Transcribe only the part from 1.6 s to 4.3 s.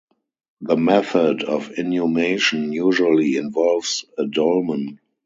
inhumation usually involves a